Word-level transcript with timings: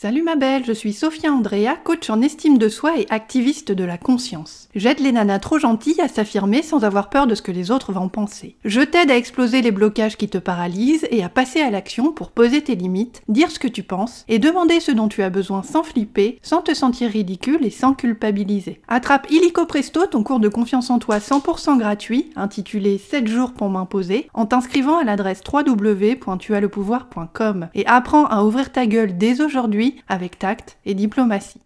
Salut 0.00 0.22
ma 0.22 0.36
belle, 0.36 0.64
je 0.64 0.72
suis 0.72 0.92
Sophia 0.92 1.32
Andrea, 1.32 1.74
coach 1.82 2.08
en 2.08 2.22
estime 2.22 2.56
de 2.56 2.68
soi 2.68 3.00
et 3.00 3.08
activiste 3.10 3.72
de 3.72 3.82
la 3.82 3.98
conscience. 3.98 4.68
J'aide 4.76 5.00
les 5.00 5.10
nanas 5.10 5.40
trop 5.40 5.58
gentilles 5.58 6.00
à 6.00 6.06
s'affirmer 6.06 6.62
sans 6.62 6.84
avoir 6.84 7.10
peur 7.10 7.26
de 7.26 7.34
ce 7.34 7.42
que 7.42 7.50
les 7.50 7.72
autres 7.72 7.92
vont 7.92 8.08
penser. 8.08 8.54
Je 8.64 8.80
t'aide 8.80 9.10
à 9.10 9.16
exploser 9.16 9.60
les 9.60 9.72
blocages 9.72 10.16
qui 10.16 10.28
te 10.28 10.38
paralysent 10.38 11.08
et 11.10 11.24
à 11.24 11.28
passer 11.28 11.62
à 11.62 11.72
l'action 11.72 12.12
pour 12.12 12.30
poser 12.30 12.62
tes 12.62 12.76
limites, 12.76 13.22
dire 13.26 13.50
ce 13.50 13.58
que 13.58 13.66
tu 13.66 13.82
penses 13.82 14.24
et 14.28 14.38
demander 14.38 14.78
ce 14.78 14.92
dont 14.92 15.08
tu 15.08 15.24
as 15.24 15.30
besoin 15.30 15.64
sans 15.64 15.82
flipper, 15.82 16.38
sans 16.42 16.62
te 16.62 16.74
sentir 16.74 17.10
ridicule 17.10 17.66
et 17.66 17.70
sans 17.70 17.92
culpabiliser. 17.92 18.80
Attrape 18.86 19.28
illico 19.32 19.66
presto 19.66 20.06
ton 20.06 20.22
cours 20.22 20.38
de 20.38 20.48
confiance 20.48 20.90
en 20.90 21.00
toi 21.00 21.18
100% 21.18 21.76
gratuit, 21.76 22.30
intitulé 22.36 22.98
7 22.98 23.26
jours 23.26 23.52
pour 23.52 23.68
m'imposer, 23.68 24.30
en 24.32 24.46
t'inscrivant 24.46 24.98
à 24.98 25.02
l'adresse 25.02 25.42
www.tuaslepouvoir.com 25.52 27.68
et 27.74 27.84
apprends 27.88 28.26
à 28.26 28.44
ouvrir 28.44 28.70
ta 28.70 28.86
gueule 28.86 29.18
dès 29.18 29.40
aujourd'hui 29.40 29.87
avec 30.08 30.38
tact 30.38 30.78
et 30.84 30.94
diplomatie. 30.94 31.60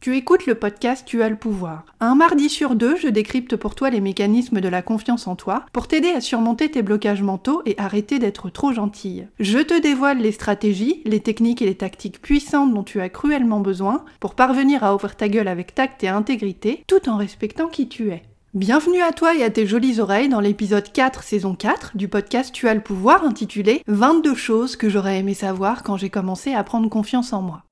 Tu 0.00 0.16
écoutes 0.16 0.46
le 0.46 0.54
podcast 0.54 1.04
Tu 1.06 1.22
as 1.22 1.28
le 1.28 1.36
pouvoir. 1.36 1.84
Un 2.00 2.14
mardi 2.14 2.48
sur 2.48 2.74
deux, 2.74 2.96
je 2.96 3.08
décrypte 3.08 3.56
pour 3.56 3.74
toi 3.74 3.90
les 3.90 4.00
mécanismes 4.00 4.62
de 4.62 4.68
la 4.68 4.80
confiance 4.80 5.26
en 5.26 5.36
toi 5.36 5.66
pour 5.74 5.88
t'aider 5.88 6.08
à 6.08 6.22
surmonter 6.22 6.70
tes 6.70 6.80
blocages 6.80 7.20
mentaux 7.20 7.60
et 7.66 7.74
arrêter 7.76 8.18
d'être 8.18 8.48
trop 8.48 8.72
gentille. 8.72 9.28
Je 9.40 9.58
te 9.58 9.78
dévoile 9.78 10.18
les 10.18 10.32
stratégies, 10.32 11.02
les 11.04 11.20
techniques 11.20 11.60
et 11.60 11.66
les 11.66 11.74
tactiques 11.74 12.22
puissantes 12.22 12.72
dont 12.72 12.82
tu 12.82 13.02
as 13.02 13.10
cruellement 13.10 13.60
besoin 13.60 14.06
pour 14.20 14.34
parvenir 14.34 14.84
à 14.84 14.94
ouvrir 14.94 15.16
ta 15.16 15.28
gueule 15.28 15.48
avec 15.48 15.74
tact 15.74 16.02
et 16.02 16.08
intégrité 16.08 16.82
tout 16.86 17.06
en 17.10 17.18
respectant 17.18 17.68
qui 17.68 17.86
tu 17.86 18.10
es. 18.10 18.22
Bienvenue 18.52 19.00
à 19.00 19.12
toi 19.12 19.36
et 19.36 19.44
à 19.44 19.50
tes 19.50 19.64
jolies 19.64 20.00
oreilles 20.00 20.28
dans 20.28 20.40
l'épisode 20.40 20.90
4 20.90 21.22
saison 21.22 21.54
4 21.54 21.96
du 21.96 22.08
podcast 22.08 22.52
Tu 22.52 22.66
as 22.66 22.74
le 22.74 22.80
pouvoir 22.80 23.24
intitulé 23.24 23.80
22 23.86 24.34
choses 24.34 24.74
que 24.74 24.88
j'aurais 24.88 25.20
aimé 25.20 25.34
savoir 25.34 25.84
quand 25.84 25.96
j'ai 25.96 26.10
commencé 26.10 26.52
à 26.52 26.64
prendre 26.64 26.90
confiance 26.90 27.32
en 27.32 27.42
moi. 27.42 27.62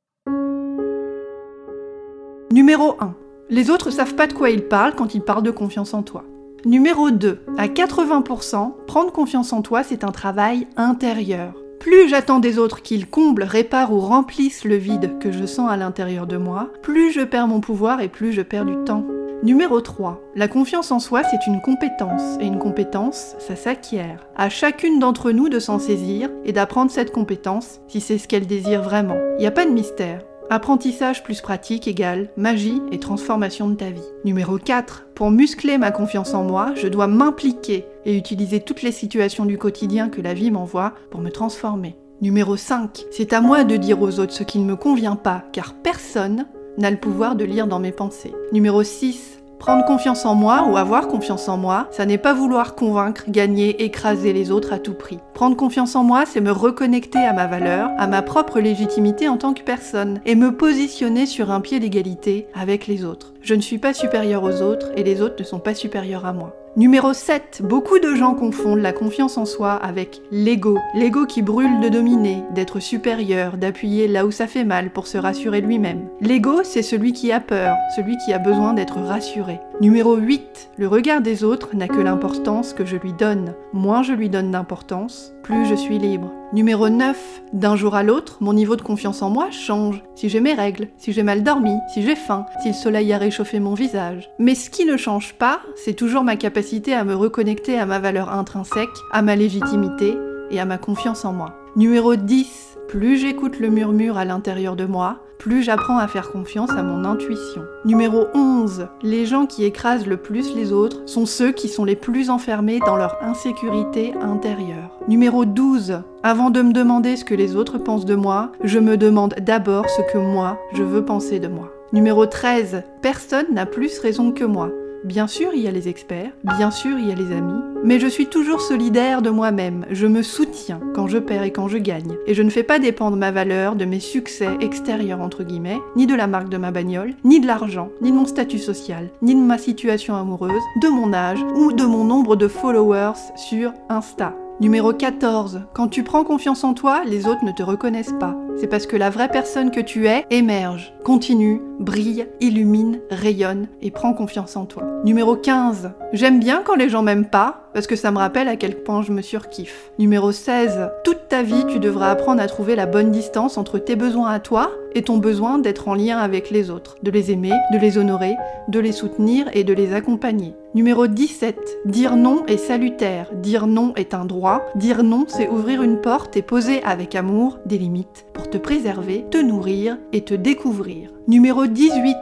Numéro 2.52 2.94
1. 3.00 3.16
Les 3.50 3.70
autres 3.70 3.90
savent 3.90 4.14
pas 4.14 4.28
de 4.28 4.34
quoi 4.34 4.50
ils 4.50 4.62
parlent 4.62 4.94
quand 4.94 5.16
ils 5.16 5.20
parlent 5.20 5.42
de 5.42 5.50
confiance 5.50 5.94
en 5.94 6.04
toi. 6.04 6.22
Numéro 6.64 7.10
2. 7.10 7.40
À 7.56 7.66
80%, 7.66 8.86
prendre 8.86 9.10
confiance 9.10 9.52
en 9.52 9.62
toi, 9.62 9.82
c'est 9.82 10.04
un 10.04 10.12
travail 10.12 10.68
intérieur. 10.76 11.54
Plus 11.80 12.08
j'attends 12.08 12.38
des 12.38 12.56
autres 12.56 12.82
qu'ils 12.82 13.08
comblent, 13.08 13.42
réparent 13.42 13.92
ou 13.92 13.98
remplissent 13.98 14.64
le 14.64 14.76
vide 14.76 15.18
que 15.18 15.32
je 15.32 15.44
sens 15.44 15.68
à 15.68 15.76
l'intérieur 15.76 16.28
de 16.28 16.36
moi, 16.36 16.72
plus 16.82 17.10
je 17.10 17.22
perds 17.22 17.48
mon 17.48 17.60
pouvoir 17.60 18.00
et 18.00 18.08
plus 18.08 18.32
je 18.32 18.42
perds 18.42 18.66
du 18.66 18.76
temps. 18.84 19.04
Numéro 19.44 19.80
3. 19.80 20.20
La 20.34 20.48
confiance 20.48 20.90
en 20.90 20.98
soi, 20.98 21.22
c'est 21.22 21.46
une 21.46 21.60
compétence, 21.60 22.36
et 22.40 22.46
une 22.46 22.58
compétence, 22.58 23.36
ça 23.38 23.54
s'acquiert. 23.54 24.26
À 24.34 24.48
chacune 24.48 24.98
d'entre 24.98 25.30
nous 25.30 25.48
de 25.48 25.60
s'en 25.60 25.78
saisir 25.78 26.28
et 26.44 26.52
d'apprendre 26.52 26.90
cette 26.90 27.12
compétence 27.12 27.80
si 27.86 28.00
c'est 28.00 28.18
ce 28.18 28.26
qu'elle 28.26 28.48
désire 28.48 28.82
vraiment. 28.82 29.14
Il 29.38 29.42
n'y 29.42 29.46
a 29.46 29.52
pas 29.52 29.64
de 29.64 29.70
mystère. 29.70 30.22
Apprentissage 30.50 31.22
plus 31.22 31.40
pratique 31.40 31.86
égale 31.86 32.30
magie 32.36 32.82
et 32.90 32.98
transformation 32.98 33.68
de 33.68 33.76
ta 33.76 33.90
vie. 33.90 34.02
Numéro 34.24 34.58
4. 34.58 35.06
Pour 35.14 35.30
muscler 35.30 35.78
ma 35.78 35.92
confiance 35.92 36.34
en 36.34 36.42
moi, 36.42 36.72
je 36.74 36.88
dois 36.88 37.06
m'impliquer 37.06 37.86
et 38.06 38.16
utiliser 38.16 38.58
toutes 38.58 38.82
les 38.82 38.92
situations 38.92 39.44
du 39.44 39.56
quotidien 39.56 40.08
que 40.08 40.20
la 40.20 40.34
vie 40.34 40.50
m'envoie 40.50 40.94
pour 41.12 41.20
me 41.20 41.30
transformer. 41.30 41.96
Numéro 42.20 42.56
5. 42.56 43.04
C'est 43.12 43.32
à 43.32 43.40
moi 43.40 43.62
de 43.62 43.76
dire 43.76 44.02
aux 44.02 44.18
autres 44.18 44.32
ce 44.32 44.42
qui 44.42 44.58
ne 44.58 44.64
me 44.64 44.74
convient 44.74 45.14
pas, 45.14 45.44
car 45.52 45.74
personne 45.74 46.46
n'a 46.78 46.90
le 46.90 46.96
pouvoir 46.96 47.34
de 47.34 47.44
lire 47.44 47.66
dans 47.66 47.80
mes 47.80 47.92
pensées. 47.92 48.32
Numéro 48.52 48.82
6. 48.82 49.34
Prendre 49.58 49.84
confiance 49.84 50.24
en 50.24 50.36
moi 50.36 50.68
ou 50.70 50.76
avoir 50.76 51.08
confiance 51.08 51.48
en 51.48 51.56
moi, 51.56 51.88
ça 51.90 52.06
n'est 52.06 52.16
pas 52.16 52.32
vouloir 52.32 52.76
convaincre, 52.76 53.24
gagner, 53.28 53.82
écraser 53.82 54.32
les 54.32 54.52
autres 54.52 54.72
à 54.72 54.78
tout 54.78 54.94
prix. 54.94 55.18
Prendre 55.34 55.56
confiance 55.56 55.96
en 55.96 56.04
moi, 56.04 56.24
c'est 56.26 56.40
me 56.40 56.52
reconnecter 56.52 57.18
à 57.18 57.32
ma 57.32 57.48
valeur, 57.48 57.90
à 57.98 58.06
ma 58.06 58.22
propre 58.22 58.60
légitimité 58.60 59.28
en 59.28 59.36
tant 59.36 59.54
que 59.54 59.62
personne, 59.62 60.20
et 60.24 60.36
me 60.36 60.56
positionner 60.56 61.26
sur 61.26 61.50
un 61.50 61.60
pied 61.60 61.80
d'égalité 61.80 62.46
avec 62.54 62.86
les 62.86 63.04
autres. 63.04 63.34
Je 63.42 63.54
ne 63.54 63.60
suis 63.60 63.78
pas 63.78 63.94
supérieur 63.94 64.44
aux 64.44 64.62
autres 64.62 64.92
et 64.96 65.02
les 65.02 65.20
autres 65.22 65.36
ne 65.40 65.44
sont 65.44 65.58
pas 65.58 65.74
supérieurs 65.74 66.24
à 66.24 66.32
moi. 66.32 66.54
Numéro 66.78 67.12
7. 67.12 67.62
Beaucoup 67.64 67.98
de 67.98 68.14
gens 68.14 68.36
confondent 68.36 68.78
la 68.78 68.92
confiance 68.92 69.36
en 69.36 69.46
soi 69.46 69.72
avec 69.72 70.22
l'ego. 70.30 70.78
L'ego 70.94 71.26
qui 71.26 71.42
brûle 71.42 71.80
de 71.80 71.88
dominer, 71.88 72.44
d'être 72.54 72.78
supérieur, 72.78 73.56
d'appuyer 73.56 74.06
là 74.06 74.24
où 74.24 74.30
ça 74.30 74.46
fait 74.46 74.62
mal 74.62 74.90
pour 74.90 75.08
se 75.08 75.18
rassurer 75.18 75.60
lui-même. 75.60 76.08
L'ego, 76.20 76.62
c'est 76.62 76.82
celui 76.82 77.12
qui 77.12 77.32
a 77.32 77.40
peur, 77.40 77.74
celui 77.96 78.16
qui 78.18 78.32
a 78.32 78.38
besoin 78.38 78.74
d'être 78.74 79.00
rassuré. 79.00 79.58
Numéro 79.80 80.14
8. 80.14 80.70
Le 80.76 80.86
regard 80.86 81.20
des 81.20 81.42
autres 81.42 81.74
n'a 81.74 81.88
que 81.88 82.00
l'importance 82.00 82.74
que 82.74 82.86
je 82.86 82.96
lui 82.96 83.12
donne. 83.12 83.54
Moins 83.72 84.04
je 84.04 84.12
lui 84.12 84.30
donne 84.30 84.52
d'importance, 84.52 85.34
plus 85.42 85.66
je 85.66 85.74
suis 85.74 85.98
libre. 85.98 86.30
Numéro 86.54 86.88
9. 86.88 87.42
D'un 87.52 87.76
jour 87.76 87.94
à 87.94 88.02
l'autre, 88.02 88.38
mon 88.40 88.54
niveau 88.54 88.74
de 88.74 88.80
confiance 88.80 89.20
en 89.20 89.28
moi 89.28 89.50
change. 89.50 90.02
Si 90.14 90.30
j'ai 90.30 90.40
mes 90.40 90.54
règles, 90.54 90.88
si 90.96 91.12
j'ai 91.12 91.22
mal 91.22 91.42
dormi, 91.42 91.74
si 91.92 92.02
j'ai 92.02 92.16
faim, 92.16 92.46
si 92.62 92.68
le 92.68 92.74
soleil 92.74 93.12
a 93.12 93.18
réchauffé 93.18 93.60
mon 93.60 93.74
visage. 93.74 94.30
Mais 94.38 94.54
ce 94.54 94.70
qui 94.70 94.86
ne 94.86 94.96
change 94.96 95.34
pas, 95.34 95.60
c'est 95.76 95.92
toujours 95.92 96.24
ma 96.24 96.36
capacité 96.36 96.94
à 96.94 97.04
me 97.04 97.14
reconnecter 97.14 97.78
à 97.78 97.84
ma 97.84 97.98
valeur 97.98 98.30
intrinsèque, 98.32 98.88
à 99.12 99.20
ma 99.20 99.36
légitimité 99.36 100.16
et 100.50 100.58
à 100.58 100.64
ma 100.64 100.78
confiance 100.78 101.26
en 101.26 101.34
moi. 101.34 101.54
Numéro 101.76 102.16
10. 102.16 102.77
Plus 102.88 103.18
j'écoute 103.18 103.58
le 103.60 103.68
murmure 103.68 104.16
à 104.16 104.24
l'intérieur 104.24 104.74
de 104.74 104.86
moi, 104.86 105.18
plus 105.36 105.62
j'apprends 105.62 105.98
à 105.98 106.08
faire 106.08 106.30
confiance 106.30 106.70
à 106.70 106.82
mon 106.82 107.04
intuition. 107.04 107.60
Numéro 107.84 108.24
11. 108.34 108.88
Les 109.02 109.26
gens 109.26 109.44
qui 109.44 109.64
écrasent 109.64 110.06
le 110.06 110.16
plus 110.16 110.54
les 110.54 110.72
autres 110.72 111.02
sont 111.04 111.26
ceux 111.26 111.52
qui 111.52 111.68
sont 111.68 111.84
les 111.84 111.96
plus 111.96 112.30
enfermés 112.30 112.80
dans 112.80 112.96
leur 112.96 113.22
insécurité 113.22 114.14
intérieure. 114.22 114.90
Numéro 115.06 115.44
12. 115.44 116.00
Avant 116.22 116.48
de 116.48 116.62
me 116.62 116.72
demander 116.72 117.16
ce 117.16 117.26
que 117.26 117.34
les 117.34 117.56
autres 117.56 117.76
pensent 117.76 118.06
de 118.06 118.14
moi, 118.14 118.52
je 118.64 118.78
me 118.78 118.96
demande 118.96 119.34
d'abord 119.38 119.84
ce 119.90 120.00
que 120.10 120.18
moi, 120.18 120.58
je 120.72 120.82
veux 120.82 121.04
penser 121.04 121.40
de 121.40 121.48
moi. 121.48 121.70
Numéro 121.92 122.24
13. 122.24 122.84
Personne 123.02 123.52
n'a 123.52 123.66
plus 123.66 123.98
raison 123.98 124.32
que 124.32 124.44
moi. 124.44 124.70
Bien 125.04 125.28
sûr, 125.28 125.50
il 125.54 125.62
y 125.62 125.68
a 125.68 125.70
les 125.70 125.88
experts, 125.88 126.32
bien 126.56 126.72
sûr, 126.72 126.98
il 126.98 127.08
y 127.08 127.12
a 127.12 127.14
les 127.14 127.30
amis, 127.32 127.60
mais 127.84 128.00
je 128.00 128.08
suis 128.08 128.26
toujours 128.26 128.60
solidaire 128.60 129.22
de 129.22 129.30
moi-même, 129.30 129.86
je 129.92 130.08
me 130.08 130.22
soutiens 130.22 130.80
quand 130.92 131.06
je 131.06 131.18
perds 131.18 131.44
et 131.44 131.52
quand 131.52 131.68
je 131.68 131.78
gagne, 131.78 132.16
et 132.26 132.34
je 132.34 132.42
ne 132.42 132.50
fais 132.50 132.64
pas 132.64 132.80
dépendre 132.80 133.16
ma 133.16 133.30
valeur 133.30 133.76
de 133.76 133.84
mes 133.84 134.00
succès 134.00 134.48
extérieurs 134.60 135.20
entre 135.20 135.44
guillemets, 135.44 135.78
ni 135.94 136.06
de 136.08 136.16
la 136.16 136.26
marque 136.26 136.48
de 136.48 136.56
ma 136.56 136.72
bagnole, 136.72 137.14
ni 137.22 137.38
de 137.38 137.46
l'argent, 137.46 137.90
ni 138.02 138.10
de 138.10 138.16
mon 138.16 138.26
statut 138.26 138.58
social, 138.58 139.08
ni 139.22 139.36
de 139.36 139.40
ma 139.40 139.58
situation 139.58 140.16
amoureuse, 140.16 140.62
de 140.82 140.88
mon 140.88 141.12
âge 141.12 141.44
ou 141.54 141.72
de 141.72 141.84
mon 141.84 142.04
nombre 142.04 142.34
de 142.34 142.48
followers 142.48 143.18
sur 143.36 143.72
Insta. 143.88 144.34
Numéro 144.60 144.92
14. 144.92 145.62
Quand 145.72 145.86
tu 145.86 146.02
prends 146.02 146.24
confiance 146.24 146.64
en 146.64 146.74
toi, 146.74 147.02
les 147.06 147.28
autres 147.28 147.44
ne 147.44 147.52
te 147.52 147.62
reconnaissent 147.62 148.16
pas. 148.18 148.36
C'est 148.56 148.66
parce 148.66 148.86
que 148.86 148.96
la 148.96 149.08
vraie 149.08 149.28
personne 149.28 149.70
que 149.70 149.78
tu 149.78 150.08
es 150.08 150.26
émerge, 150.30 150.92
continue, 151.04 151.60
brille, 151.78 152.26
illumine, 152.40 152.98
rayonne 153.08 153.68
et 153.82 153.92
prend 153.92 154.14
confiance 154.14 154.56
en 154.56 154.66
toi. 154.66 154.82
Numéro 155.04 155.36
15. 155.36 155.92
J'aime 156.12 156.40
bien 156.40 156.62
quand 156.64 156.74
les 156.74 156.88
gens 156.88 157.02
m'aiment 157.02 157.30
pas 157.30 157.68
parce 157.72 157.86
que 157.86 157.94
ça 157.94 158.10
me 158.10 158.18
rappelle 158.18 158.48
à 158.48 158.56
quel 158.56 158.82
point 158.82 159.02
je 159.02 159.12
me 159.12 159.22
surkiffe. 159.22 159.92
Numéro 160.00 160.32
16. 160.32 160.90
Ta 161.28 161.42
vie, 161.42 161.66
tu 161.66 161.78
devras 161.78 162.10
apprendre 162.10 162.40
à 162.40 162.46
trouver 162.46 162.74
la 162.74 162.86
bonne 162.86 163.10
distance 163.10 163.58
entre 163.58 163.78
tes 163.78 163.96
besoins 163.96 164.30
à 164.30 164.40
toi 164.40 164.70
et 164.94 165.02
ton 165.02 165.18
besoin 165.18 165.58
d'être 165.58 165.86
en 165.86 165.94
lien 165.94 166.16
avec 166.16 166.50
les 166.50 166.70
autres, 166.70 166.96
de 167.02 167.10
les 167.10 167.30
aimer, 167.30 167.52
de 167.70 167.76
les 167.76 167.98
honorer, 167.98 168.34
de 168.68 168.80
les 168.80 168.92
soutenir 168.92 169.46
et 169.52 169.62
de 169.62 169.74
les 169.74 169.92
accompagner. 169.92 170.54
Numéro 170.74 171.06
17. 171.06 171.80
Dire 171.84 172.16
non 172.16 172.46
est 172.46 172.56
salutaire. 172.56 173.28
Dire 173.34 173.66
non 173.66 173.92
est 173.96 174.14
un 174.14 174.24
droit. 174.24 174.64
Dire 174.74 175.02
non, 175.02 175.26
c'est 175.28 175.50
ouvrir 175.50 175.82
une 175.82 176.00
porte 176.00 176.34
et 176.38 176.42
poser 176.42 176.82
avec 176.82 177.14
amour 177.14 177.58
des 177.66 177.76
limites 177.76 178.24
pour 178.32 178.48
te 178.48 178.56
préserver, 178.56 179.26
te 179.30 179.36
nourrir 179.36 179.98
et 180.14 180.22
te 180.22 180.32
découvrir. 180.32 181.10
Numéro 181.26 181.66
18. 181.66 182.16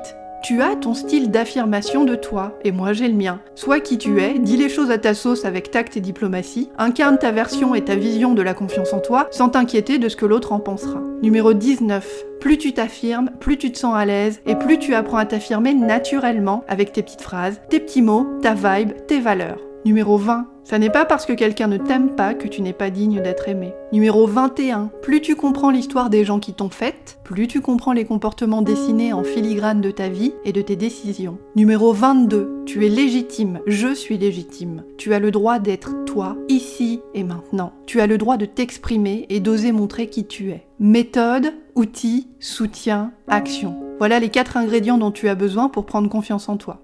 Tu 0.46 0.62
as 0.62 0.76
ton 0.76 0.94
style 0.94 1.32
d'affirmation 1.32 2.04
de 2.04 2.14
toi, 2.14 2.56
et 2.62 2.70
moi 2.70 2.92
j'ai 2.92 3.08
le 3.08 3.14
mien. 3.14 3.40
Sois 3.56 3.80
qui 3.80 3.98
tu 3.98 4.20
es, 4.20 4.38
dis 4.38 4.56
les 4.56 4.68
choses 4.68 4.92
à 4.92 4.98
ta 4.98 5.12
sauce 5.12 5.44
avec 5.44 5.72
tact 5.72 5.96
et 5.96 6.00
diplomatie, 6.00 6.70
incarne 6.78 7.18
ta 7.18 7.32
version 7.32 7.74
et 7.74 7.82
ta 7.82 7.96
vision 7.96 8.32
de 8.32 8.42
la 8.42 8.54
confiance 8.54 8.92
en 8.92 9.00
toi, 9.00 9.26
sans 9.32 9.48
t'inquiéter 9.48 9.98
de 9.98 10.08
ce 10.08 10.14
que 10.14 10.24
l'autre 10.24 10.52
en 10.52 10.60
pensera. 10.60 11.02
Numéro 11.20 11.52
19. 11.52 12.24
Plus 12.38 12.58
tu 12.58 12.72
t'affirmes, 12.72 13.30
plus 13.40 13.58
tu 13.58 13.72
te 13.72 13.78
sens 13.78 13.96
à 13.96 14.04
l'aise, 14.04 14.40
et 14.46 14.54
plus 14.54 14.78
tu 14.78 14.94
apprends 14.94 15.16
à 15.16 15.26
t'affirmer 15.26 15.74
naturellement 15.74 16.62
avec 16.68 16.92
tes 16.92 17.02
petites 17.02 17.22
phrases, 17.22 17.60
tes 17.68 17.80
petits 17.80 18.02
mots, 18.02 18.38
ta 18.40 18.54
vibe, 18.54 18.92
tes 19.08 19.18
valeurs. 19.18 19.58
Numéro 19.84 20.16
20. 20.16 20.46
Ça 20.66 20.80
n'est 20.80 20.90
pas 20.90 21.04
parce 21.04 21.26
que 21.26 21.32
quelqu'un 21.32 21.68
ne 21.68 21.76
t'aime 21.76 22.16
pas 22.16 22.34
que 22.34 22.48
tu 22.48 22.60
n'es 22.60 22.72
pas 22.72 22.90
digne 22.90 23.22
d'être 23.22 23.48
aimé. 23.48 23.72
Numéro 23.92 24.26
21. 24.26 24.90
Plus 25.00 25.20
tu 25.20 25.36
comprends 25.36 25.70
l'histoire 25.70 26.10
des 26.10 26.24
gens 26.24 26.40
qui 26.40 26.54
t'ont 26.54 26.70
faite, 26.70 27.20
plus 27.22 27.46
tu 27.46 27.60
comprends 27.60 27.92
les 27.92 28.04
comportements 28.04 28.62
dessinés 28.62 29.12
en 29.12 29.22
filigrane 29.22 29.80
de 29.80 29.92
ta 29.92 30.08
vie 30.08 30.32
et 30.44 30.50
de 30.50 30.60
tes 30.60 30.74
décisions. 30.74 31.38
Numéro 31.54 31.92
22. 31.92 32.64
Tu 32.66 32.84
es 32.84 32.88
légitime, 32.88 33.60
je 33.68 33.94
suis 33.94 34.18
légitime. 34.18 34.82
Tu 34.98 35.14
as 35.14 35.20
le 35.20 35.30
droit 35.30 35.60
d'être 35.60 36.04
toi, 36.04 36.36
ici 36.48 37.00
et 37.14 37.22
maintenant. 37.22 37.72
Tu 37.86 38.00
as 38.00 38.08
le 38.08 38.18
droit 38.18 38.36
de 38.36 38.44
t'exprimer 38.44 39.26
et 39.28 39.38
d'oser 39.38 39.70
montrer 39.70 40.08
qui 40.08 40.26
tu 40.26 40.50
es. 40.50 40.66
Méthode, 40.80 41.54
outils, 41.76 42.26
soutien, 42.40 43.12
action. 43.28 43.76
Voilà 43.98 44.18
les 44.18 44.30
quatre 44.30 44.56
ingrédients 44.56 44.98
dont 44.98 45.12
tu 45.12 45.28
as 45.28 45.36
besoin 45.36 45.68
pour 45.68 45.86
prendre 45.86 46.10
confiance 46.10 46.48
en 46.48 46.56
toi. 46.56 46.82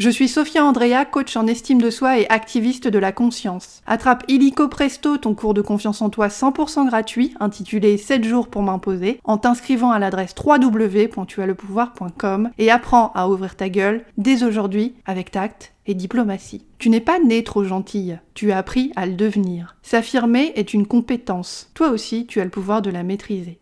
Je 0.00 0.10
suis 0.10 0.26
Sophia 0.28 0.64
Andrea, 0.64 1.04
coach 1.04 1.36
en 1.36 1.46
estime 1.46 1.80
de 1.80 1.88
soi 1.88 2.18
et 2.18 2.28
activiste 2.28 2.88
de 2.88 2.98
la 2.98 3.12
conscience. 3.12 3.80
Attrape 3.86 4.24
illico 4.26 4.66
presto 4.68 5.18
ton 5.18 5.34
cours 5.34 5.54
de 5.54 5.62
confiance 5.62 6.02
en 6.02 6.10
toi 6.10 6.26
100% 6.26 6.86
gratuit, 6.86 7.32
intitulé 7.38 7.96
7 7.96 8.24
jours 8.24 8.48
pour 8.48 8.62
m'imposer, 8.62 9.20
en 9.22 9.38
t'inscrivant 9.38 9.92
à 9.92 10.00
l'adresse 10.00 10.34
www.tuaslepouvoir.com 10.44 12.50
et 12.58 12.72
apprends 12.72 13.12
à 13.14 13.28
ouvrir 13.28 13.54
ta 13.54 13.68
gueule 13.68 14.04
dès 14.18 14.42
aujourd'hui 14.42 14.96
avec 15.06 15.30
tact 15.30 15.74
et 15.86 15.94
diplomatie. 15.94 16.66
Tu 16.78 16.90
n'es 16.90 17.00
pas 17.00 17.20
né 17.20 17.44
trop 17.44 17.62
gentille, 17.62 18.18
tu 18.34 18.50
as 18.50 18.58
appris 18.58 18.90
à 18.96 19.06
le 19.06 19.14
devenir. 19.14 19.76
S'affirmer 19.82 20.52
est 20.56 20.74
une 20.74 20.86
compétence. 20.86 21.70
Toi 21.74 21.90
aussi, 21.90 22.26
tu 22.26 22.40
as 22.40 22.44
le 22.44 22.50
pouvoir 22.50 22.82
de 22.82 22.90
la 22.90 23.04
maîtriser. 23.04 23.60